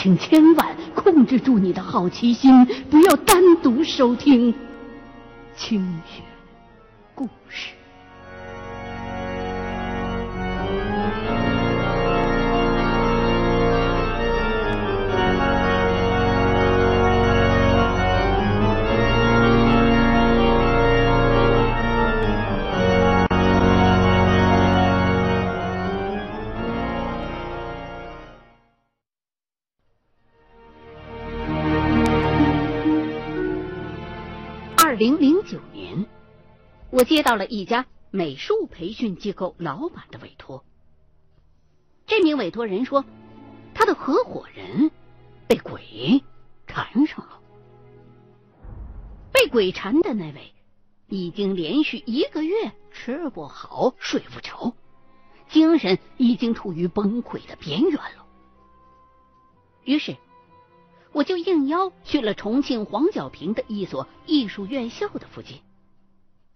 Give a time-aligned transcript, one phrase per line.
[0.00, 4.54] 请千万控制住你的好奇心，不要单独收听
[5.56, 6.22] 《清雪
[7.16, 7.70] 故事》。
[36.98, 40.64] 我接到了一家美术培训机构老板的委托。
[42.08, 43.04] 这名委托人说，
[43.72, 44.90] 他的合伙人
[45.46, 46.24] 被鬼
[46.66, 47.40] 缠上了。
[49.30, 50.52] 被鬼缠的那位，
[51.06, 54.74] 已经连续一个月吃不好睡不着，
[55.48, 58.26] 精神已经处于崩溃的边缘了。
[59.84, 60.16] 于是。
[61.12, 65.58] 我就应邀去了重庆黄角坪的一所艺术院校的附近，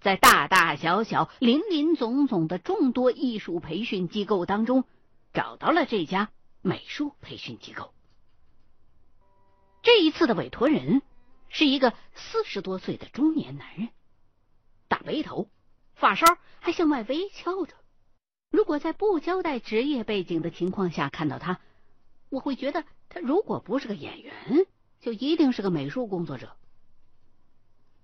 [0.03, 4.85] 在大大小小、林林总总的众多艺术培训机构当中，
[5.33, 7.95] 找到了这家美术培训机构。
[9.83, 11.03] 这一次的委托人
[11.49, 13.89] 是一个四十多岁的中年男人，
[14.89, 15.49] 大背头，
[15.95, 16.27] 发梢
[16.61, 17.75] 还向外微翘着。
[18.51, 21.61] 如果在不交代职业背景的情况下看到他，
[22.29, 22.85] 我会觉得。
[23.15, 24.67] 他如果不是个演员，
[25.01, 26.57] 就一定是个美术工作者。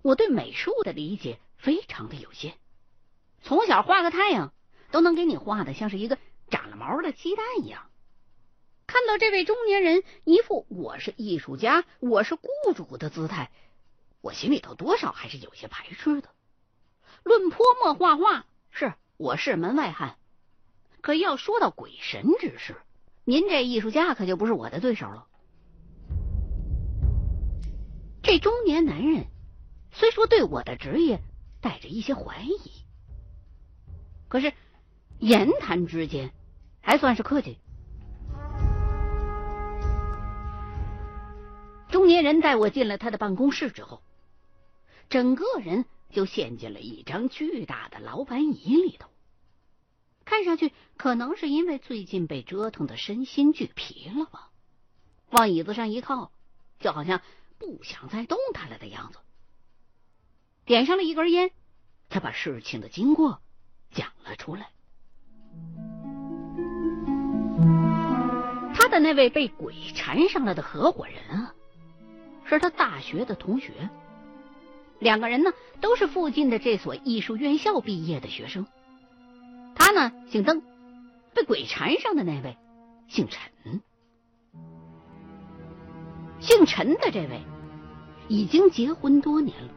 [0.03, 2.53] 我对美术的理解非常的有限，
[3.43, 4.53] 从小画个太阳
[4.91, 6.17] 都能给你画的像是一个
[6.49, 7.89] 长了毛的鸡蛋一样。
[8.87, 13.51] 看到这位中年人一副我是艺术家，我是雇主的姿态，
[14.21, 16.29] 我心里头多少还是有些排斥的。
[17.23, 20.17] 论泼墨画画，是我是门外汉，
[21.01, 22.77] 可要说到鬼神之事。
[23.25, 25.27] 您这艺术家可就不是我的对手了。
[28.23, 29.25] 这中年男人
[29.91, 31.21] 虽说对我的职业
[31.61, 32.71] 带着一些怀疑，
[34.27, 34.53] 可是
[35.19, 36.31] 言谈之间
[36.81, 37.57] 还算是客气。
[41.89, 44.01] 中年人带我进了他的办公室之后，
[45.09, 49.09] 整个人就陷进了一张巨大的老板椅里头。
[50.23, 54.51] 看上去可能是因为最近被折腾的身心俱疲了吧，
[55.31, 56.31] 往椅子上一靠，
[56.79, 57.21] 就好像
[57.57, 59.17] 不想再动弹了的样子。
[60.69, 61.49] 点上了一根烟，
[62.09, 63.41] 他把事情的经过
[63.89, 64.69] 讲了出来。
[68.75, 71.55] 他的那位被鬼缠上了的合伙人啊，
[72.45, 73.89] 是他大学的同学，
[74.99, 78.67] 两个人呢都是附近的这所艺术院校毕业的学生。
[79.75, 80.61] 他呢姓邓，
[81.33, 82.55] 被鬼缠上的那位
[83.07, 83.81] 姓陈。
[86.39, 87.41] 姓陈的这位
[88.27, 89.73] 已经结婚多年了，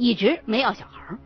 [0.00, 1.18] 一直没要小孩。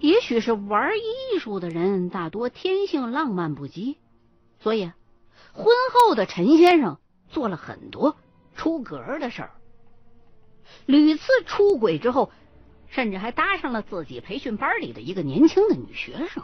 [0.00, 3.96] 也许是玩艺术的人大多天性浪漫不羁，
[4.60, 4.92] 所以
[5.52, 6.98] 婚后的陈先生
[7.30, 8.16] 做了很多
[8.54, 9.50] 出格的事儿，
[10.84, 12.30] 屡次出轨之后。
[12.88, 16.42] 甚至还搭上了自己培训班里的一个年轻的女学生。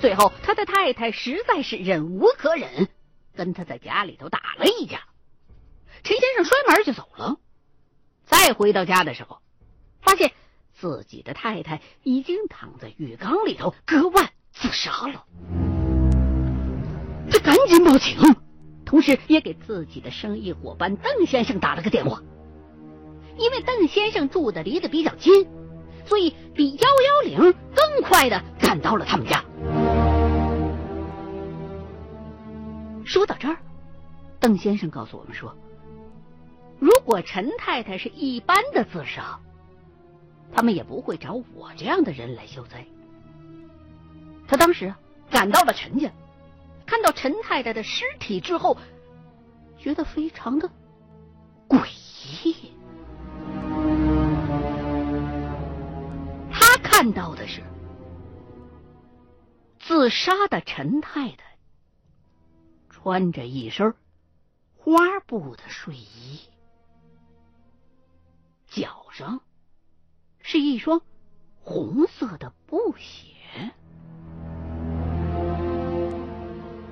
[0.00, 2.88] 最后，他的太太实在是忍无可忍，
[3.34, 5.00] 跟他在家里头打了一架。
[6.04, 7.38] 陈先生摔门就走了。
[8.28, 9.38] 再回到家的时候，
[10.02, 10.30] 发现
[10.74, 15.24] 自己的太太已经躺在浴缸里头割腕自杀了。
[17.30, 18.18] 他赶紧报警，
[18.84, 22.22] 同时也给自己的生意伙伴邓先生打了个电话。
[23.38, 25.46] 因为邓先生住的离得比较近，
[26.04, 26.88] 所以比幺
[27.32, 29.42] 幺零更快的赶到了他们家。
[33.06, 33.56] 说到这儿，
[34.38, 35.56] 邓先生告诉我们说，
[36.78, 39.38] 如果陈太太是一般的自杀，
[40.54, 42.86] 他们也不会找我这样的人来消灾。
[44.46, 44.94] 他当时
[45.30, 46.10] 赶到了陈家，
[46.86, 48.76] 看到陈太太的尸体之后，
[49.78, 50.70] 觉得非常的
[51.68, 51.86] 诡
[52.44, 52.72] 异。
[56.50, 57.62] 他看到的是
[59.78, 61.58] 自杀的陈太太，
[62.88, 63.94] 穿着一身
[64.76, 66.40] 花布的睡衣，
[68.68, 69.40] 脚上
[70.40, 71.02] 是一双
[71.60, 73.72] 红色的布鞋，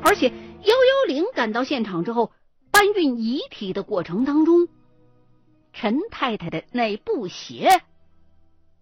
[0.02, 2.32] 而且幺幺零赶到现场之后，
[2.70, 4.68] 搬运遗体的过程当中，
[5.72, 7.68] 陈太太的那布鞋。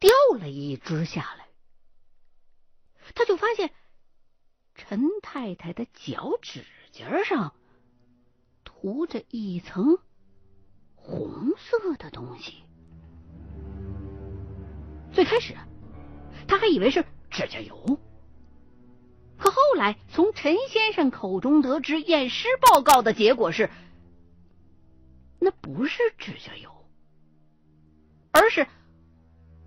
[0.01, 1.49] 掉了一只下来，
[3.15, 3.73] 他就发现
[4.75, 7.55] 陈太太的脚趾尖上
[8.65, 9.99] 涂着一层
[10.95, 12.64] 红色的东西。
[15.15, 15.55] 最开始，
[16.49, 17.99] 他还以为是指甲油，
[19.39, 23.71] 可后来从陈先生口中得知验尸报告的结果是，
[25.39, 26.69] 那不是指甲油，
[28.33, 28.67] 而是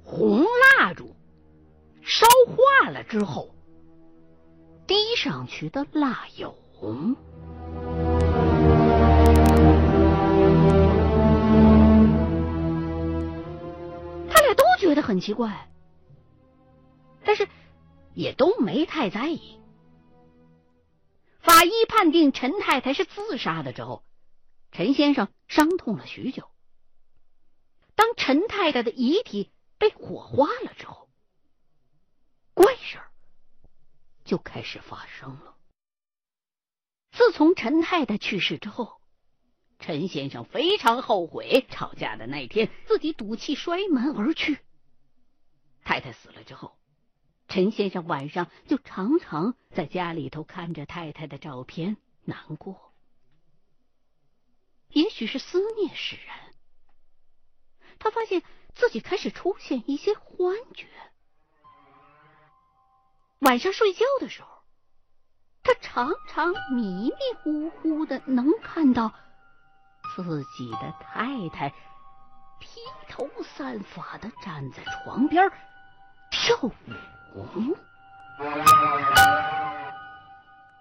[0.04, 0.44] 红
[0.78, 1.16] 蜡烛
[2.02, 3.56] 烧化了之后
[4.86, 6.54] 滴上去的蜡油。
[14.98, 15.72] 得很奇怪，
[17.24, 17.48] 但是
[18.14, 19.62] 也都没太在意。
[21.40, 24.04] 法医判定陈太太是自杀的之后，
[24.72, 26.50] 陈先生伤痛了许久。
[27.96, 31.08] 当陈太太的遗体被火化了之后，
[32.54, 33.10] 怪事儿
[34.26, 35.56] 就开始发生了。
[37.12, 39.00] 自从陈太太去世之后，
[39.80, 44.60] 陈先生非常后悔吵架的那天自己赌气摔门而去。
[45.88, 46.78] 太太死了之后，
[47.48, 51.96] 陈先生晚上就常常在家里头看着太太的照片
[52.26, 52.92] 难过。
[54.90, 56.54] 也许是思念使然，
[58.00, 58.44] 他发现
[58.76, 60.90] 自己开始出现一些幻觉。
[63.40, 64.50] 晚上睡觉的时候。
[65.64, 69.14] 他常常迷迷糊糊的能看到
[70.16, 71.70] 自己的太太
[72.62, 72.80] 披
[73.10, 75.52] 头散发的站在床边
[76.32, 76.72] 跳舞。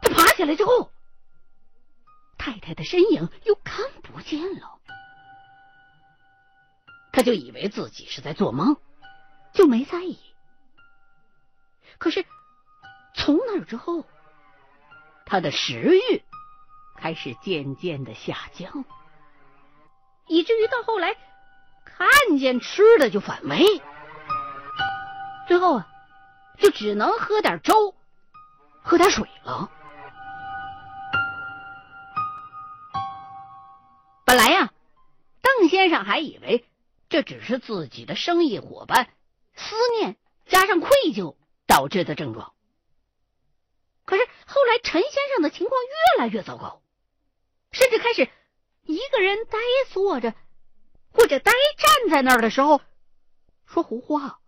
[0.03, 0.91] 他爬起来之后，
[2.39, 4.79] 太太的身影又看不见了。
[7.13, 8.77] 他就以为自己是在做梦，
[9.53, 10.19] 就没在意。
[11.99, 12.25] 可是
[13.15, 14.07] 从那之后。
[15.29, 16.23] 他的食欲
[16.97, 18.85] 开始渐渐的下降，
[20.29, 21.17] 以至于到后来
[21.85, 23.83] 看见吃的就反胃，
[25.47, 25.89] 最后啊，
[26.59, 27.95] 就只能喝点粥，
[28.83, 29.71] 喝点水了。
[34.25, 34.73] 本来呀，
[35.41, 36.67] 邓先生还以为
[37.09, 39.09] 这只是自己的生意伙伴
[39.55, 40.17] 思念
[40.47, 42.53] 加上愧疚导致的症状。
[44.05, 46.83] 可是后来，陈先生的情况越来越糟糕，
[47.71, 48.29] 甚至开始
[48.83, 49.59] 一个人呆
[49.89, 50.35] 坐着，
[51.13, 52.81] 或者呆站在那儿的时候
[53.65, 54.41] 说胡话，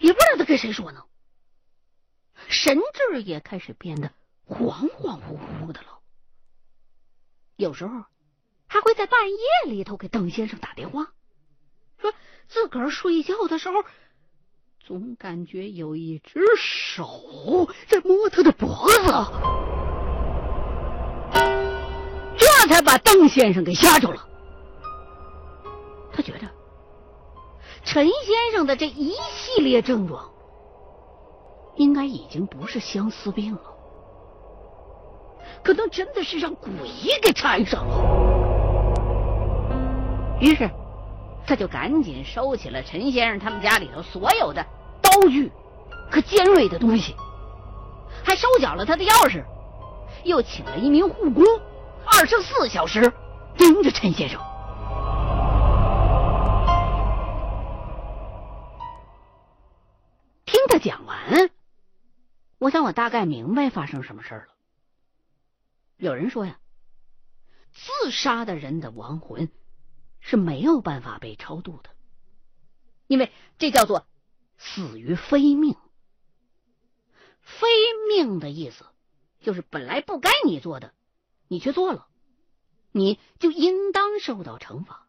[0.00, 1.02] 也不知道他跟谁说呢。
[2.48, 4.10] 神志也开始变得
[4.46, 6.00] 恍恍惚惚的了，
[7.56, 8.04] 有时候
[8.66, 11.12] 还会在半夜里头给邓先生打电话，
[11.98, 12.12] 说
[12.48, 13.84] 自个儿睡觉的时候。
[14.86, 19.06] 总感觉有一只手在摸他的脖子，
[22.36, 24.28] 这才把邓先生给吓着了。
[27.84, 30.30] 陈先生的这一系列症状，
[31.76, 33.60] 应该已经不是相思病了，
[35.62, 36.72] 可能真的是让鬼
[37.22, 37.96] 给缠上了。
[40.40, 40.70] 于是。
[41.46, 44.64] 他就赶紧收起了陈先生他们家里头所有的
[45.02, 45.52] 刀具
[46.10, 47.14] 和尖锐的东西，
[48.24, 49.44] 还收缴了他的钥匙，
[50.22, 51.44] 又请了一名护工，
[52.06, 53.12] 二十四小时
[53.58, 54.40] 盯着陈先生。
[60.84, 61.50] 讲完，
[62.58, 64.48] 我想我大概明白发生什么事了。
[65.96, 66.60] 有人说呀，
[67.72, 69.50] 自杀的人的亡魂。
[70.26, 71.90] 是没有办法被超度的，
[73.06, 74.06] 因为这叫做
[74.56, 75.76] 死于非命。
[77.42, 77.68] 非
[78.08, 78.86] 命的意思
[79.42, 80.94] 就是本来不该你做的，
[81.46, 82.08] 你却做了，
[82.90, 85.06] 你就应当受到惩罚，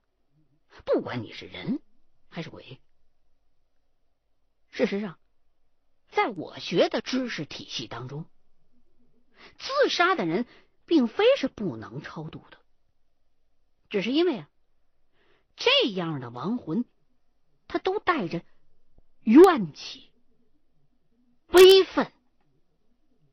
[0.84, 1.79] 不管你是人
[2.27, 2.82] 还是鬼。
[4.70, 5.17] 事实上，
[6.15, 8.25] 在我学的知识体系当中，
[9.60, 10.48] 自杀的人
[10.86, 12.57] 并非是不能超度的，
[13.89, 14.50] 只是因为啊。
[15.57, 16.86] 这样的亡魂，
[17.67, 18.41] 他都带着
[19.24, 20.10] 怨气、
[21.48, 22.12] 悲愤、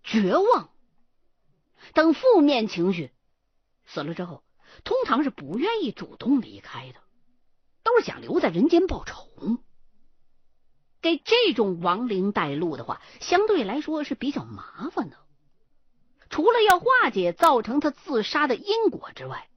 [0.03, 0.71] 绝望
[1.95, 3.11] 等负面情绪，
[3.87, 4.45] 死了之后，
[4.85, 7.01] 通常是不愿意主动离开的，
[7.83, 9.59] 都是想留在人间报仇。
[11.03, 15.17] 给这种亡灵带路的话，相对来说是比较麻烦的。
[16.31, 19.49] 除了要化解造成他自杀的因果之外，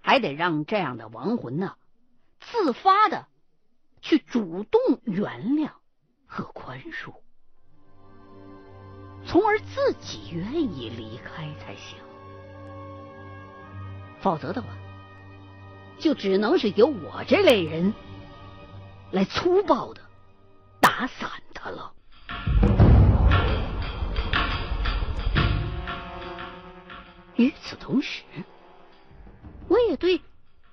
[0.00, 1.76] 还得让这样的亡魂呢，
[2.40, 3.28] 自发的
[4.02, 5.70] 去主动原谅
[6.26, 7.14] 和宽恕，
[9.26, 11.96] 从而自己愿意离开才行。
[14.20, 14.68] 否则的话，
[15.98, 17.94] 就只能是由我这类人
[19.12, 20.02] 来粗暴的
[20.86, 21.92] 打散他了。
[27.34, 28.22] 与此同时，
[29.68, 30.22] 我也对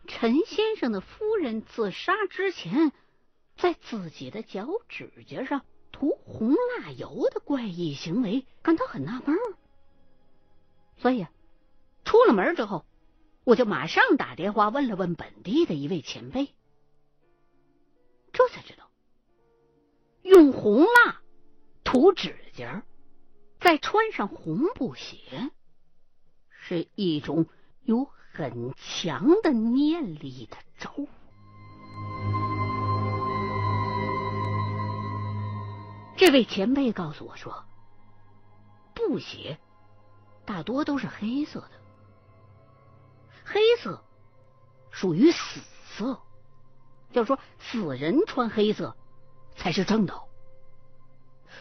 [0.08, 2.92] 陈先生的夫人自杀之前
[3.58, 9.36] 在自己的脚趾甲上涂红蜡油的怪异行为感到很纳闷。
[10.98, 11.26] 所以，
[12.06, 12.86] 出了门之后，
[13.44, 16.54] 我就马上打电话问了问本地的一位前辈，
[18.32, 18.83] 这才知道，
[20.34, 21.22] 用红蜡
[21.84, 22.82] 涂指甲，
[23.60, 25.52] 再穿上红布鞋。
[26.50, 27.46] 是一种
[27.84, 31.08] 有很强的念力的咒。
[36.18, 37.64] 这位前辈告诉我说，
[38.96, 39.60] 布鞋
[40.46, 41.72] 大多都是黑色的，
[43.46, 44.04] 黑色
[44.90, 45.62] 属于死
[45.96, 46.20] 色，
[47.12, 48.98] 就是说死人穿黑色
[49.56, 50.28] 才是正道。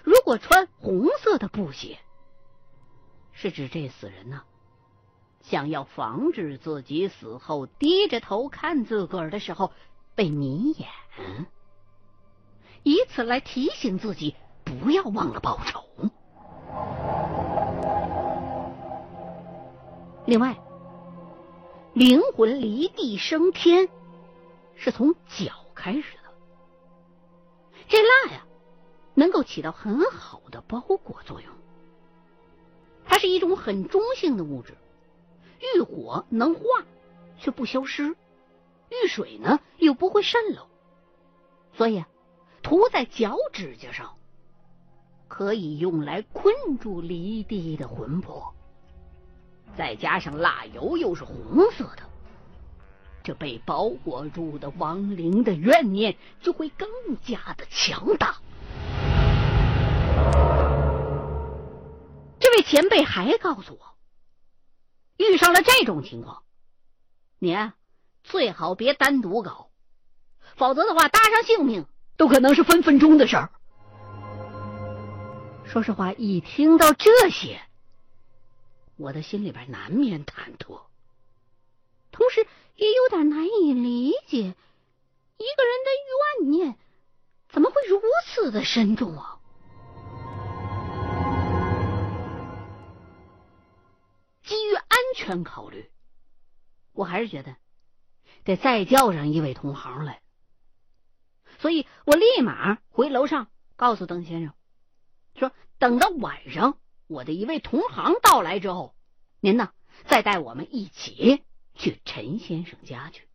[0.03, 1.99] 如果穿红色的布鞋，
[3.33, 4.43] 是指这死人呢。
[5.43, 9.73] 想要防止自己死后低着头看自个儿的时候
[10.15, 10.89] 被迷眼，
[12.85, 15.85] 以此来提醒自己不要忘了报仇。
[20.27, 20.57] 另外，
[21.93, 23.89] 灵魂离地升天
[24.77, 26.22] 是从脚开始的，
[27.89, 28.47] 这蜡呀
[29.15, 31.53] 能够起到很好的包裹作用，
[33.05, 34.77] 它是一种很中性的物质。
[35.77, 36.63] 遇火能化，
[37.39, 38.15] 却不消失；
[38.91, 40.67] 遇水呢，又不会渗漏。
[41.73, 42.05] 所以，
[42.63, 44.17] 涂在脚趾甲上，
[45.29, 48.53] 可以用来困住离地的魂魄。
[49.77, 52.03] 再加上蜡油又是红色的，
[53.23, 56.89] 这被包裹住的亡灵的怨念就会更
[57.23, 58.37] 加的强大。
[62.39, 63.93] 这位前辈还告诉我。
[65.19, 66.43] 遇上了这种情况，
[67.39, 67.57] 你
[68.25, 69.71] 最好别单独搞，
[70.57, 71.87] 否则的话，搭上性命
[72.17, 73.51] 都可能是分分钟的事儿。
[75.65, 77.61] 说实话，一听到这些，
[78.97, 80.81] 我的心里边难免忐忑，
[82.11, 82.45] 同时
[82.83, 84.57] 也有点难以理解，一个人
[85.85, 85.91] 的
[86.43, 86.77] 怨念
[87.49, 89.39] 怎么会如此的深重啊？
[94.43, 95.93] 基于安全考虑，
[96.93, 97.55] 我还是觉得
[98.43, 100.21] 得再叫上一位同行来。
[101.61, 103.47] 所以我立马回楼上
[103.77, 104.55] 告诉邓先生，
[105.37, 108.97] 说等到晚上我的一位同行到来之后，
[109.39, 109.71] 您呢
[110.05, 111.45] 再带我们一起
[111.83, 113.27] 去陈先生家去。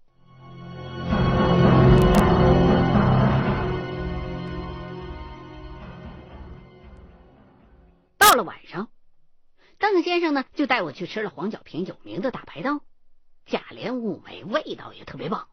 [8.18, 8.88] 到了晚上。
[9.78, 12.80] 邓先生呢，就带我去吃了黄角坪有名的大排档，
[13.46, 15.50] 价廉物美，味道也特别棒。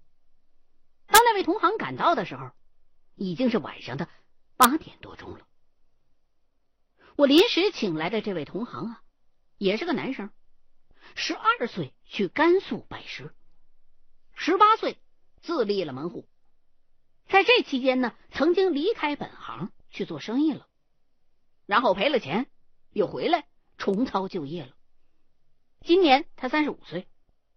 [1.08, 2.52] 当那位同行赶到的时候，
[3.16, 4.08] 已经是晚上的
[4.56, 5.40] 八点多钟了。
[7.16, 9.02] 我临时请来的这位同行啊，
[9.58, 10.30] 也是个男生，
[11.14, 13.34] 十二岁去甘肃拜师，
[14.34, 14.98] 十八岁
[15.40, 16.28] 自立了门户，
[17.26, 20.68] 在这期间呢，曾经离开本行去做生意了，
[21.66, 22.46] 然后赔了钱
[22.92, 23.46] 又回来。
[23.76, 24.76] 重操旧业了。
[25.80, 27.08] 今年他三十五岁，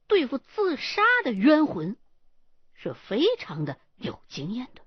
[0.08, 1.96] 对付自杀的冤魂
[2.74, 4.82] 是非常的有经验的。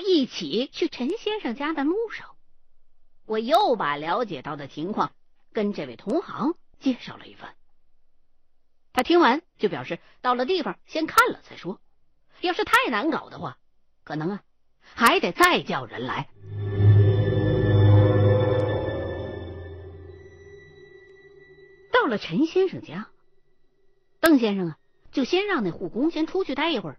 [0.00, 2.30] 一起去陈先生家的路上，
[3.26, 5.12] 我又把了解到的情况
[5.52, 7.54] 跟这位同行介绍了一番。
[8.92, 11.80] 他听完就表示，到了地方先看了再说。
[12.40, 13.58] 要是太难搞的话，
[14.02, 14.42] 可能啊，
[14.82, 16.28] 还得再叫人来。
[21.92, 23.08] 到了陈先生家，
[24.18, 24.78] 邓先生啊，
[25.12, 26.98] 就先让那护工先出去待一会儿，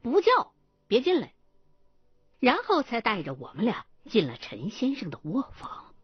[0.00, 0.52] 不叫
[0.86, 1.33] 别进来，
[2.44, 5.94] 然后才带着我们俩进了陈先生的卧房。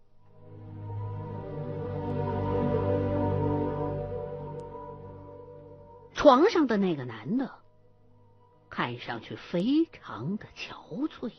[6.15, 7.53] 床上的那个男的。
[8.71, 11.31] 看上去非常的憔悴，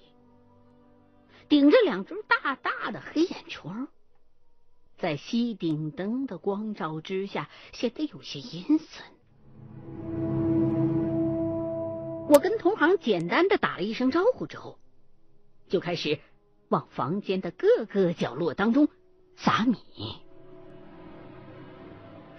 [1.49, 3.87] 顶着两只大大的黑眼圈，
[4.99, 9.03] 在吸顶灯的光照之下显得有些阴森。
[12.29, 14.77] 我跟同行简单的打了一声招呼之后，
[15.71, 16.19] 就开始
[16.67, 18.89] 往房间的各个角落当中
[19.37, 19.77] 撒米。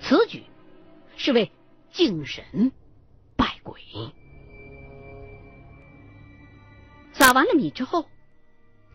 [0.00, 0.44] 此举
[1.16, 1.50] 是为
[1.90, 2.70] 敬神
[3.34, 3.80] 拜鬼。
[7.14, 8.06] 撒完了米之后，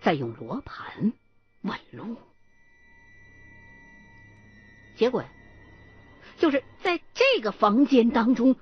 [0.02, 1.14] 再用罗盘
[1.62, 2.16] 问路。
[4.96, 5.26] 结果
[6.38, 8.56] 就是在这个房间当中，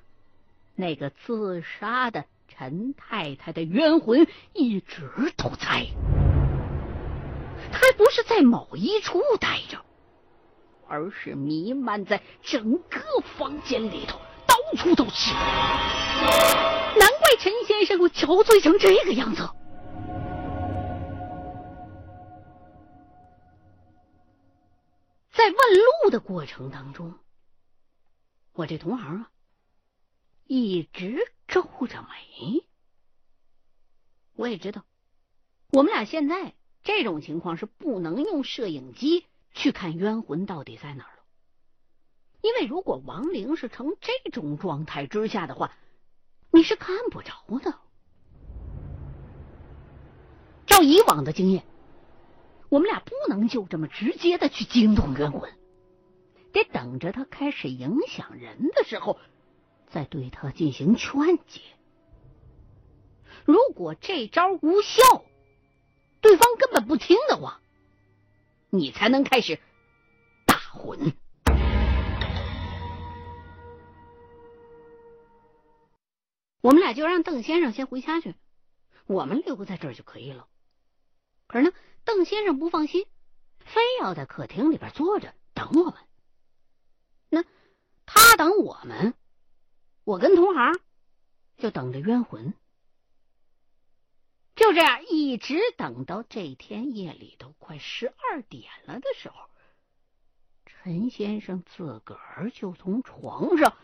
[0.76, 2.26] 那个自杀的
[2.58, 5.88] 陈太太的冤魂一直都在，
[7.70, 9.84] 他还不是在某一处待着，
[10.88, 13.02] 而是弥漫在整个
[13.38, 15.34] 房间里头，到处都是。
[15.34, 19.42] 难怪陈先生会憔悴成这个样子。
[25.34, 27.16] 在问路的过程当中，
[28.54, 29.30] 我这同行啊，
[30.46, 32.66] 一直皱着眉。
[34.36, 34.84] 我也知道，
[35.72, 41.24] 我们俩现在这种情况是不能用摄影机去看冤魂到底在哪儿了，
[42.42, 45.78] 因为如果亡灵是呈这种状态之下的话，
[46.52, 47.80] 你是看不着的。
[50.66, 51.66] 照以往的经验。
[52.68, 55.54] 我们俩不能就这么直接的去惊动冤魂，
[56.52, 59.20] 得等着他开始影响人的时候，
[59.88, 61.62] 再对他进行劝解。
[63.46, 65.24] 如果这招无效，
[66.22, 67.62] 对方根本不听的话，
[68.70, 69.60] 你才能开始
[70.46, 71.14] 打魂。
[76.62, 78.36] 我们俩就让邓先生先回家去，
[79.06, 80.48] 我们留在这儿就可以了。
[81.48, 81.72] 可是呢？
[82.04, 83.08] 邓先生不放心，
[83.60, 85.96] 非要在客厅里边坐着等我们。
[87.30, 87.44] 那
[88.06, 89.16] 他等我们，
[90.06, 90.80] 我跟同行
[91.58, 92.54] 就等着冤魂。
[94.56, 99.36] 就这样一直等到这天夜里都快十二点了的时候，
[100.66, 103.76] 陈先生自个儿就从床上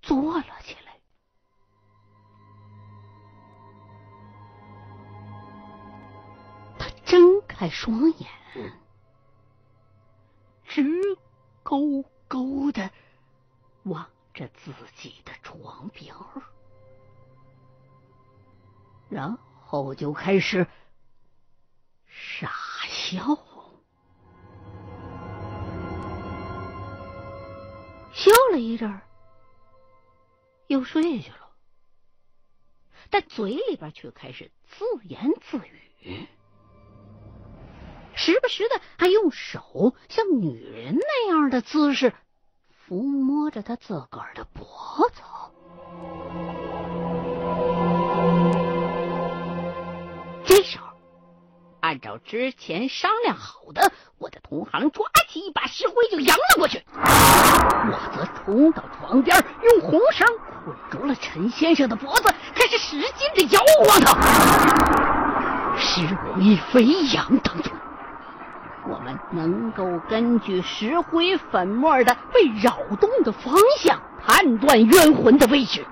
[0.00, 0.98] 坐了起来。
[6.78, 8.30] 他睁开双眼，
[10.64, 10.98] 直
[11.62, 12.90] 勾勾的
[13.82, 16.42] 望着自己的床边儿，
[19.08, 20.66] 然后就开始
[22.06, 22.50] 傻
[22.88, 23.22] 笑，
[28.12, 29.02] 笑了一阵儿，
[30.66, 31.50] 又睡去了，
[33.10, 36.26] 但嘴里边却开始自言自语。
[38.16, 42.14] 时不时的还用手像女人那样的姿势
[42.86, 44.66] 抚摸着他自个儿的脖
[45.14, 45.22] 子。
[50.44, 50.84] 这时候，
[51.80, 60.26] 按照之前商量好的，我的同行抓起一把石灰就扬了过去，我则冲到床边，用红绳
[60.64, 65.74] 捆住了陈先生的脖子，开始使劲的摇晃他。
[65.78, 67.72] 石灰飞扬当中。
[68.86, 75.86] 我们能够根据石灰粉末的被扰动的方向判断冤魂的位置，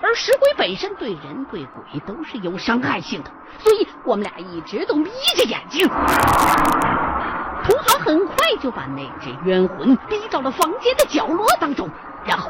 [0.00, 5.88] 而石灰本身对人对鬼都是有伤害性的，所以我们俩一直都眯着眼睛。
[7.64, 11.90] 同行很快就把那只冤魂逼到了房间的角落当中，
[12.24, 12.48] 然后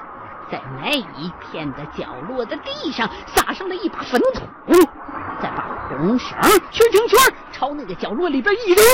[0.50, 4.40] 在那一片的角落的地上撒上了一把粉土，
[5.42, 6.38] 再把红绳
[6.70, 7.18] 圈成圈，
[7.52, 8.84] 朝那个角落里边一扔。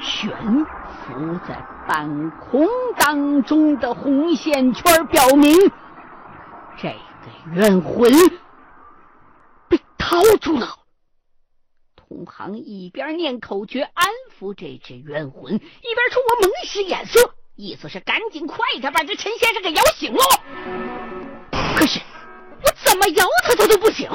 [0.00, 5.54] 悬浮在半空当中的红线圈表明，
[6.76, 6.94] 这个
[7.54, 8.10] 冤魂
[9.68, 10.66] 被掏出了。
[11.94, 20.22] 同行一边念口诀安抚这只冤魂，一边冲我猛使眼色，意思是赶紧快点把这陈先生给摇醒了。
[21.76, 22.00] 可是
[22.64, 24.10] 我怎么摇他，他都不醒。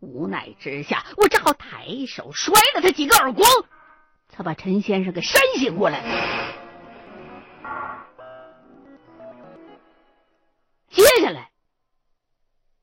[0.00, 3.48] 无奈之下，我只好抬手摔了他几个耳光。
[4.28, 6.02] 他把陈先生给扇醒过来，
[10.90, 11.50] 接下来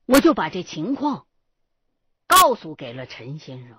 [0.04, 1.26] 我就把这情况
[2.26, 3.78] 告诉给了陈先生。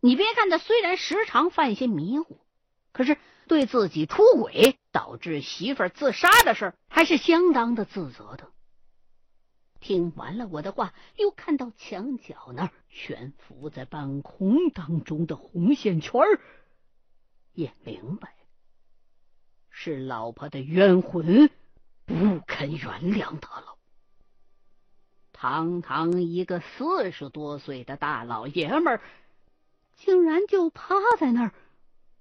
[0.00, 2.40] 你别看他虽然时常犯一些迷糊，
[2.92, 8.48] 可是对自己出轨导致媳妇儿自杀的事还是相当的自责的。
[9.80, 16.22] 听完了我的话，又看到墙角那儿悬浮在半空当中的红线圈
[17.52, 18.34] 也明白
[19.68, 21.50] 是老婆的冤魂
[22.06, 23.76] 不肯原谅他了。
[25.32, 29.00] 堂堂一个四十多岁的大老爷们儿，
[29.96, 31.54] 竟然就趴在那儿，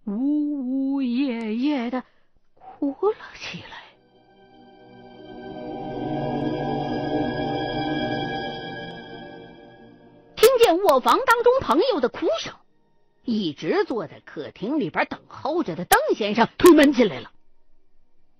[0.05, 2.03] 呜呜咽咽的
[2.53, 3.83] 哭了起来。
[10.35, 12.53] 听见卧房当中朋友的哭声，
[13.23, 17.31] 一直坐在客厅里边等候着的邓先生推门进来了。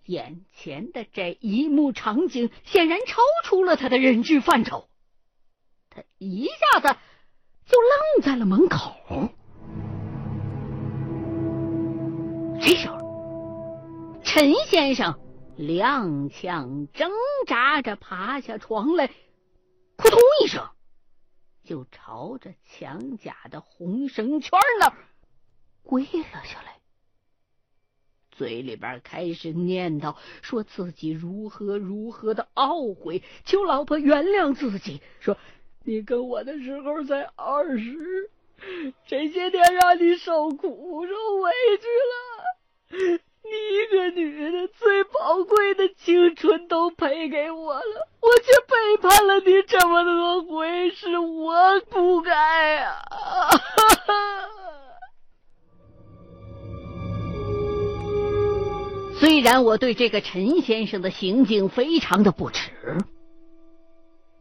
[0.06, 4.90] 眼前的这一幕场景显然超出了他的认知范畴，
[5.90, 7.00] 他一下子
[7.66, 9.32] 就愣在了门口。
[12.62, 12.98] 这时候，
[14.24, 15.20] 陈先生
[15.58, 17.12] 踉跄挣
[17.48, 19.08] 扎着爬下床来，
[19.96, 20.70] 扑通一声，
[21.64, 24.98] 就朝着墙角的红绳圈那儿
[25.84, 26.78] 跪了下来。
[28.32, 35.02] 嘴里边开始念叨，说自己如何如何的懊悔，求老婆原谅自己。
[35.20, 35.38] 说
[35.84, 38.32] 你跟我的时候才二十，
[39.06, 42.33] 这些年让你受苦受委屈了。
[43.44, 53.50] 你一个女的，最宝贵的青春都赔给我了，我却背叛了你这么多回，是我不该啊！
[59.20, 62.98] 虽然我对这个陈先生的行径非常的不耻，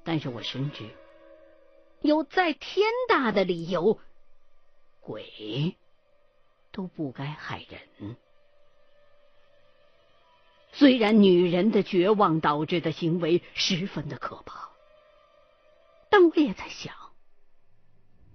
[0.04, 0.84] 但是我深知，
[2.00, 3.98] 有再天大的理由，
[5.00, 5.76] 鬼
[6.70, 8.16] 都不该害人。
[10.72, 14.70] 虽然女人的绝望导致的行为十分的可怕，
[16.08, 16.94] 但我也在想，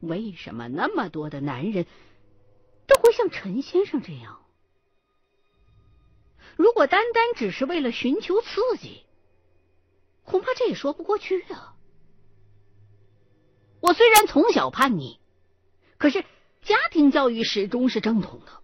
[0.01, 1.85] 为什么那么多的男人
[2.85, 4.39] 都会像陈先生这样？
[6.55, 9.03] 如果单单只是为了寻求刺激，
[10.23, 11.75] 恐怕这也说不过去啊。
[13.79, 15.19] 我虽然从小叛逆，
[15.97, 16.23] 可是
[16.61, 18.61] 家庭教育始终是正统的。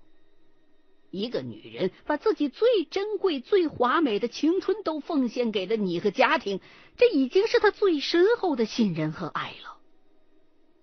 [1.13, 6.59] 一个女人把自己最珍贵、最华美的青春都奉献给了你和家庭，
[6.97, 9.77] 这已经是她最深厚的信任和爱了。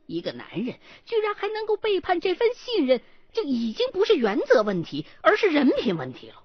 [0.07, 3.01] 一个男人居然还能够背叛这份信任，
[3.33, 6.37] 这已经不是原则问题，而是人品问题了。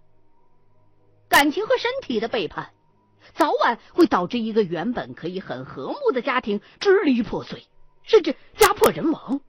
[1.29, 2.71] 感情和身体的背叛，
[3.35, 7.67] 早晚会导致一个原本可以很和睦的家庭支离破碎，
[8.01, 9.41] 甚至家破人亡。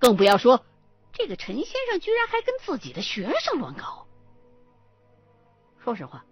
[0.00, 0.64] 更不要说
[1.18, 4.06] 这个陈先生居然还跟自己的学生乱搞。
[5.82, 6.24] 说实话，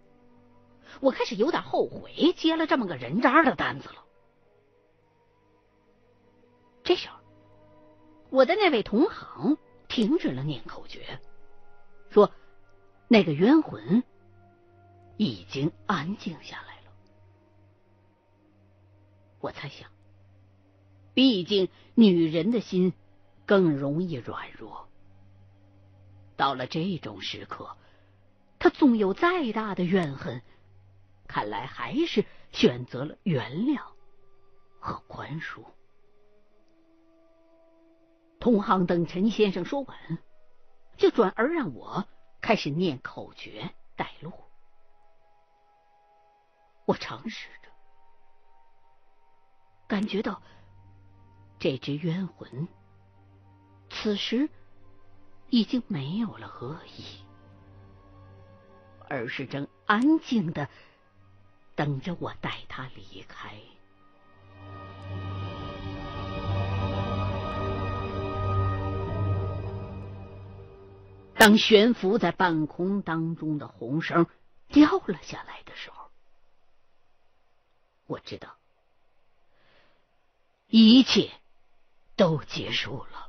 [1.01, 4.05] 我开始有点后悔接了这么个人渣的单子了。
[6.85, 7.18] 这时候，
[8.31, 11.20] 我的那位同行停止了念口诀，
[12.11, 12.31] 说
[13.09, 14.05] ：“那个冤魂。”
[15.18, 16.92] 已经安静下来了。
[19.40, 19.88] 我猜想，
[21.14, 22.92] 毕竟女人的心
[23.47, 24.89] 更容易软弱。
[26.37, 27.77] 到了这种时刻，
[28.59, 30.43] 他纵有再大的怨恨，
[31.27, 33.81] 看来还是选择了原谅
[34.81, 35.65] 和宽恕。
[38.39, 40.19] 同行等陈先生说完，
[40.97, 42.07] 就转而让我
[42.41, 44.33] 开始念口诀带路。
[46.85, 47.71] 我尝试着，
[49.89, 50.41] 感觉到
[51.59, 52.69] 这只冤魂
[54.07, 54.49] 此时
[55.51, 57.25] 已经没有了恶意，
[59.09, 60.69] 而是正安静的
[61.75, 63.51] 等着我带他离开。
[71.35, 74.29] 当悬浮在半空当中的红绳
[74.69, 76.12] 掉了下来的时候。
[78.07, 78.57] 我知道，
[80.69, 81.33] 一切
[82.14, 83.26] 都结束了。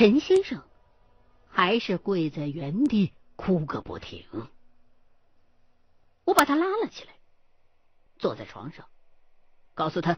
[0.00, 0.62] 陈先生
[1.50, 4.24] 还是跪在原地哭个不停。
[6.24, 7.12] 我把他拉了起来，
[8.18, 8.86] 坐在床上，
[9.74, 10.16] 告诉他：“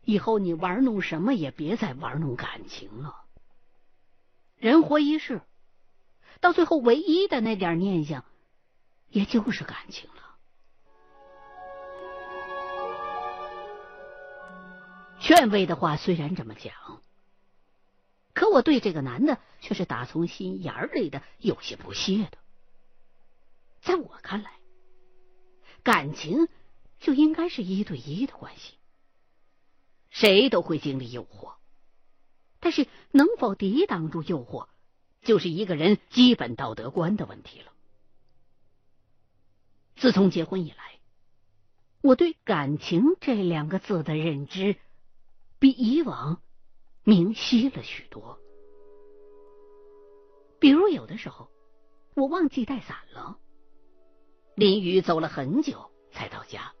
[0.00, 3.26] 以后你玩弄什么也别再玩弄感情了。
[4.56, 5.42] 人活一世。”
[6.40, 8.24] 到最后，唯一的那点念想，
[9.10, 10.22] 也就是感情了。
[15.20, 16.72] 劝慰的话虽然这么讲，
[18.34, 22.38] 可我对这个男的却是打从心眼里的有些不屑的。
[23.82, 24.52] 在我看来，
[25.82, 26.48] 感情
[27.00, 28.74] 就应该是一对一的关系，
[30.10, 31.54] 谁都会经历诱惑，
[32.60, 34.68] 但是能否抵挡住诱惑？
[35.22, 37.72] 就是一个人基本道德观的问题了。
[39.94, 40.98] 自从结婚以来，
[42.00, 44.76] 我对感情这两个字的认知
[45.60, 46.40] 比以往
[47.04, 48.38] 明晰了许多。
[50.58, 51.50] 比如有的时候，
[52.14, 53.38] 我忘记带伞了，
[54.54, 56.72] 淋雨走了很久才到家，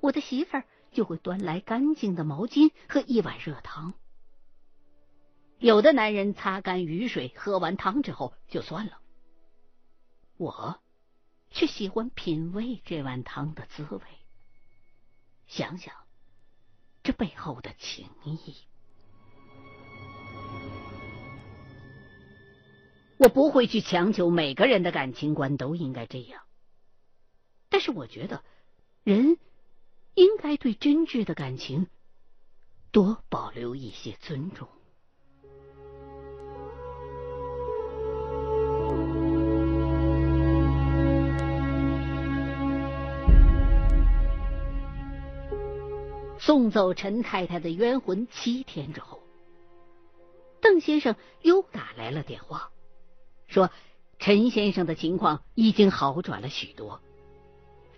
[0.00, 3.94] 我的媳妇儿就会端来干净的毛巾和一碗热汤。
[5.58, 8.98] 有的男人擦干雨水，喝完汤之后就算了，
[10.36, 10.80] 我。
[11.56, 14.00] 却喜欢品味这碗汤的滋味，
[15.46, 15.94] 想想
[17.04, 18.56] 这背后的情谊。
[23.16, 26.42] 我不会去强求每个人的感情观都应该这样，
[27.68, 28.42] 但是我觉得
[29.02, 29.38] 人
[30.14, 31.86] 应该对真挚的感情
[32.90, 34.68] 多保留一些尊重。
[46.38, 49.22] 送走陈太太的冤魂七天之后，
[50.60, 52.70] 邓先生又打来了电话，
[53.46, 53.70] 说
[54.18, 57.00] 陈先生的情况已经好转了许多。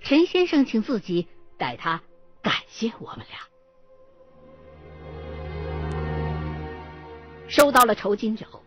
[0.00, 2.02] 陈先生请自己代他
[2.42, 3.38] 感谢我们俩。
[7.48, 8.62] 收到了酬金之后，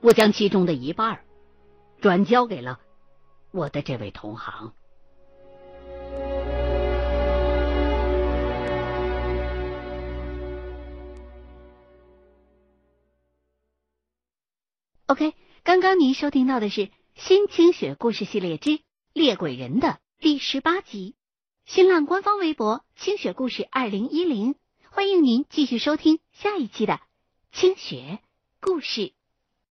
[0.00, 1.24] 我将其中的一半
[2.00, 2.80] 转交给了
[3.50, 4.72] 我的这位同行。
[15.06, 16.80] OK，刚刚您收听到的是
[17.14, 18.80] 《新清雪故事系列之
[19.12, 21.14] 猎鬼人》的第十八集。
[21.66, 24.56] 新浪官方微博“清雪故事二零一零”，
[24.90, 26.98] 欢迎您继续收听下一期的
[27.52, 28.18] 清雪
[28.60, 29.12] 故事。